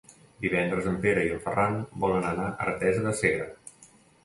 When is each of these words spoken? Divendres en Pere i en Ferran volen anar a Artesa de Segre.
Divendres 0.45 0.87
en 0.91 0.97
Pere 1.03 1.25
i 1.27 1.29
en 1.35 1.43
Ferran 1.43 1.77
volen 2.05 2.27
anar 2.31 2.49
a 2.55 2.59
Artesa 2.75 3.07
de 3.11 3.17
Segre. 3.23 3.49